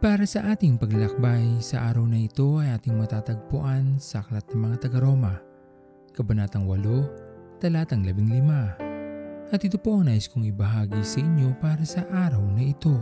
Para 0.00 0.24
sa 0.24 0.56
ating 0.56 0.80
paglalakbay, 0.80 1.60
sa 1.60 1.92
araw 1.92 2.08
na 2.08 2.24
ito 2.24 2.56
ay 2.56 2.72
ating 2.72 2.96
matatagpuan 2.96 4.00
sa 4.00 4.24
Aklat 4.24 4.48
ng 4.48 4.56
mga 4.56 4.88
taga-Roma, 4.88 5.44
Kabanatang 6.16 6.64
8, 6.64 7.60
Talatang 7.60 8.00
15. 8.08 9.52
At 9.52 9.60
ito 9.60 9.76
po 9.76 10.00
ang 10.00 10.08
nais 10.08 10.24
kong 10.24 10.48
ibahagi 10.48 11.04
sa 11.04 11.20
inyo 11.20 11.52
para 11.60 11.84
sa 11.84 12.08
araw 12.08 12.40
na 12.48 12.64
ito. 12.64 12.96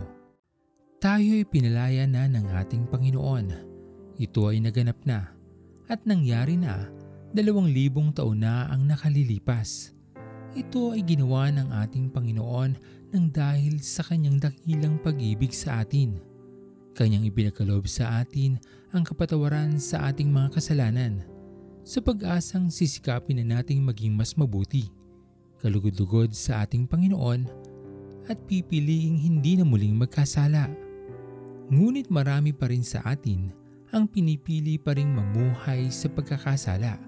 Tayo 0.99 1.39
ay 1.39 1.47
pinalaya 1.47 2.03
na 2.03 2.27
ng 2.27 2.51
ating 2.67 2.91
Panginoon. 2.91 3.47
Ito 4.19 4.51
ay 4.51 4.59
naganap 4.59 4.99
na 5.07 5.31
at 5.87 6.03
nangyari 6.03 6.59
na 6.59 6.83
dalawang 7.31 7.71
libong 7.71 8.11
taon 8.11 8.43
na 8.43 8.67
ang 8.67 8.83
nakalilipas. 8.83 9.95
Ito 10.51 10.99
ay 10.99 11.07
ginawa 11.07 11.47
ng 11.47 11.71
ating 11.79 12.11
Panginoon 12.11 12.71
ng 13.15 13.25
dahil 13.31 13.79
sa 13.79 14.03
kanyang 14.03 14.43
dakilang 14.43 14.99
pag-ibig 14.99 15.55
sa 15.55 15.79
atin 15.79 16.28
Kanyang 16.99 17.31
ipinagkaloob 17.31 17.87
sa 17.87 18.19
atin 18.19 18.59
ang 18.91 19.07
kapatawaran 19.07 19.79
sa 19.79 20.11
ating 20.11 20.27
mga 20.27 20.59
kasalanan 20.59 21.23
sa 21.87 22.03
pag-asang 22.03 22.67
sisikapin 22.67 23.39
na 23.39 23.55
nating 23.55 23.79
maging 23.79 24.11
mas 24.11 24.35
mabuti, 24.35 24.91
kalugod-lugod 25.63 26.35
sa 26.35 26.67
ating 26.67 26.83
Panginoon 26.83 27.47
at 28.27 28.35
pipiliing 28.51 29.15
hindi 29.15 29.55
na 29.55 29.63
muling 29.63 29.95
magkasala. 29.95 30.67
Ngunit 31.71 32.11
marami 32.11 32.51
pa 32.51 32.67
rin 32.67 32.83
sa 32.83 32.99
atin 33.07 33.47
ang 33.95 34.03
pinipili 34.03 34.75
pa 34.75 34.91
rin 34.91 35.15
mamuhay 35.15 35.87
sa 35.87 36.11
pagkakasala. 36.11 36.99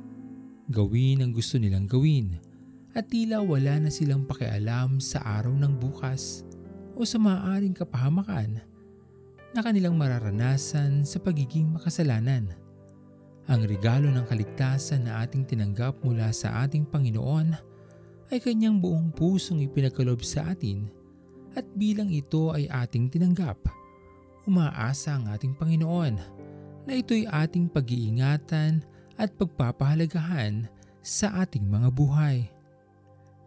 Gawin 0.72 1.20
ang 1.20 1.36
gusto 1.36 1.59
nilang 1.59 1.92
gawin 1.92 2.39
at 2.95 3.11
tila 3.11 3.44
wala 3.44 3.76
na 3.83 3.92
silang 3.92 4.23
pakialam 4.23 5.03
sa 5.03 5.20
araw 5.20 5.52
ng 5.52 5.83
bukas 5.83 6.48
o 6.95 7.03
sa 7.03 7.20
maaaring 7.20 7.76
kapahamakan 7.76 8.70
na 9.52 9.60
kanilang 9.60 10.00
mararanasan 10.00 11.04
sa 11.04 11.20
pagiging 11.20 11.76
makasalanan. 11.76 12.56
Ang 13.52 13.68
regalo 13.68 14.08
ng 14.08 14.24
kaligtasan 14.24 15.12
na 15.12 15.24
ating 15.28 15.44
tinanggap 15.44 16.00
mula 16.06 16.32
sa 16.32 16.64
ating 16.64 16.88
Panginoon 16.88 17.52
ay 18.32 18.40
kanyang 18.40 18.80
buong 18.80 19.12
pusong 19.12 19.60
ipinagkalob 19.60 20.24
sa 20.24 20.56
atin 20.56 20.88
at 21.52 21.68
bilang 21.76 22.08
ito 22.08 22.56
ay 22.56 22.72
ating 22.72 23.12
tinanggap, 23.12 23.60
umaasa 24.48 25.20
ang 25.20 25.28
ating 25.36 25.52
Panginoon 25.60 26.16
na 26.88 26.94
ito'y 26.96 27.28
ating 27.28 27.68
pag-iingatan 27.68 28.88
at 29.20 29.30
pagpapahalagahan 29.36 30.72
sa 31.04 31.44
ating 31.44 31.68
mga 31.68 31.92
buhay. 31.92 32.48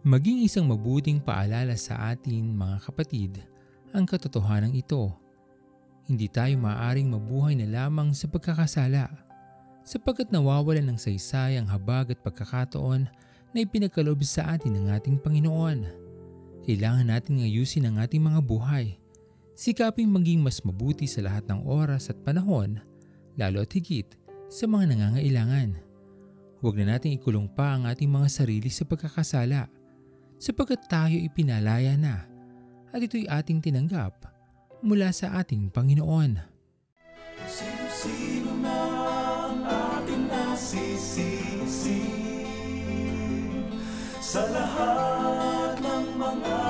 Maging 0.05 0.45
isang 0.45 0.69
mabuting 0.69 1.17
paalala 1.17 1.73
sa 1.81 2.13
atin 2.13 2.53
mga 2.53 2.77
kapatid 2.85 3.41
ang 3.97 4.05
katotohanan 4.05 4.77
ito 4.77 5.23
hindi 6.05 6.29
tayo 6.29 6.53
maaaring 6.61 7.09
mabuhay 7.09 7.57
na 7.57 7.65
lamang 7.65 8.13
sa 8.13 8.29
pagkakasala 8.29 9.09
sapagkat 9.85 10.29
nawawalan 10.29 10.93
ng 10.93 10.99
saysay 11.01 11.57
ang 11.57 11.69
habag 11.69 12.13
at 12.13 12.21
pagkakataon 12.21 13.09
na 13.53 13.59
ipinagkalob 13.61 14.21
sa 14.25 14.57
atin 14.57 14.77
ng 14.77 14.87
ating 14.93 15.17
Panginoon. 15.21 15.85
Kailangan 16.65 17.09
natin 17.09 17.45
ayusin 17.45 17.89
ang 17.89 18.01
ating 18.01 18.21
mga 18.21 18.41
buhay. 18.41 18.97
Sikaping 19.55 20.11
maging 20.11 20.41
mas 20.43 20.59
mabuti 20.65 21.07
sa 21.07 21.23
lahat 21.23 21.47
ng 21.47 21.63
oras 21.69 22.11
at 22.11 22.19
panahon, 22.25 22.81
lalo 23.39 23.63
at 23.63 23.71
higit 23.71 24.09
sa 24.51 24.67
mga 24.67 24.91
nangangailangan. 24.93 25.79
Huwag 26.64 26.75
na 26.81 26.97
nating 26.97 27.20
ikulong 27.20 27.47
pa 27.53 27.77
ang 27.77 27.85
ating 27.85 28.09
mga 28.09 28.29
sarili 28.33 28.73
sa 28.73 28.89
pagkakasala 28.89 29.69
sapagkat 30.41 30.85
tayo 30.89 31.14
ipinalaya 31.14 31.95
na 31.95 32.25
at 32.91 32.98
ito'y 32.98 33.29
ating 33.29 33.61
tinanggap 33.63 34.33
mula 34.84 35.11
sa 35.17 35.40
ating 35.40 35.72
Panginoon. 35.72 36.36
Sino-sino 37.48 38.52
na 38.61 38.78
ang 39.48 39.61
ating 39.64 40.28
nasisisi 40.28 42.05
sa 44.20 44.45
lahat 44.52 45.80
ng 45.80 46.06
mga 46.20 46.64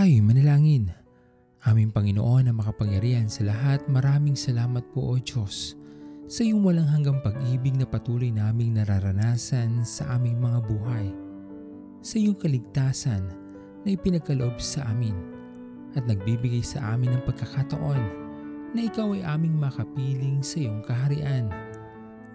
Tayo'y 0.00 0.24
manalangin. 0.24 0.88
Aming 1.68 1.92
Panginoon 1.92 2.48
na 2.48 2.56
makapangyarihan 2.56 3.28
sa 3.28 3.44
lahat, 3.44 3.84
maraming 3.84 4.32
salamat 4.32 4.80
po 4.96 5.12
o 5.12 5.20
Diyos 5.20 5.76
sa 6.24 6.40
iyong 6.40 6.64
walang 6.64 6.88
hanggang 6.88 7.20
pag-ibig 7.20 7.76
na 7.76 7.84
patuloy 7.84 8.32
naming 8.32 8.80
nararanasan 8.80 9.84
sa 9.84 10.16
aming 10.16 10.40
mga 10.40 10.56
buhay. 10.64 11.12
Sa 12.00 12.16
iyong 12.16 12.32
kaligtasan 12.32 13.28
na 13.84 13.88
ipinagkaloob 13.92 14.56
sa 14.56 14.88
amin 14.88 15.12
at 15.92 16.08
nagbibigay 16.08 16.64
sa 16.64 16.96
amin 16.96 17.20
ng 17.20 17.22
pagkakataon 17.28 18.02
na 18.72 18.80
ikaw 18.80 19.12
ay 19.12 19.20
aming 19.20 19.52
makapiling 19.52 20.40
sa 20.40 20.64
iyong 20.64 20.80
kaharian. 20.80 21.52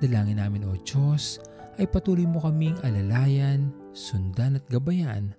Dalangin 0.06 0.38
namin 0.38 0.70
o 0.70 0.78
Diyos 0.86 1.42
ay 1.82 1.90
patuloy 1.90 2.30
mo 2.30 2.46
kaming 2.46 2.78
alalayan, 2.86 3.74
sundan 3.90 4.62
at 4.62 4.66
gabayan 4.70 5.34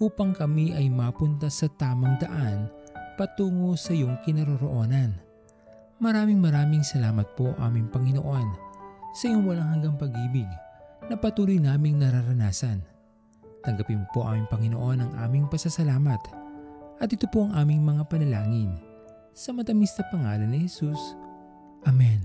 upang 0.00 0.32
kami 0.32 0.72
ay 0.72 0.88
mapunta 0.88 1.52
sa 1.52 1.68
tamang 1.76 2.16
daan 2.16 2.72
patungo 3.20 3.76
sa 3.76 3.92
iyong 3.92 4.16
kinaroroonan. 4.24 5.12
Maraming 6.00 6.40
maraming 6.40 6.80
salamat 6.80 7.36
po 7.36 7.52
aming 7.60 7.92
Panginoon 7.92 8.48
sa 9.12 9.28
iyong 9.28 9.44
walang 9.44 9.76
hanggang 9.76 10.00
pag-ibig 10.00 10.48
na 11.12 11.20
patuloy 11.20 11.60
naming 11.60 12.00
nararanasan. 12.00 12.80
Tanggapin 13.60 14.08
po 14.16 14.24
aming 14.24 14.48
Panginoon 14.48 15.04
ang 15.04 15.12
aming 15.20 15.44
pasasalamat 15.52 16.20
at 16.96 17.08
ito 17.12 17.28
po 17.28 17.44
ang 17.44 17.52
aming 17.52 17.84
mga 17.84 18.08
panalangin 18.08 18.72
sa 19.36 19.52
matamis 19.52 19.92
na 20.00 20.04
pangalan 20.08 20.48
ni 20.48 20.64
Jesus. 20.64 20.96
Amen. 21.84 22.24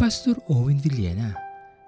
Pastor 0.00 0.40
Owen 0.48 0.80
Villena, 0.80 1.36